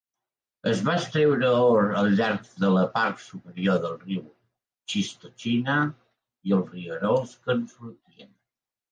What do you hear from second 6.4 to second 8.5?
i els rierols que en sortien.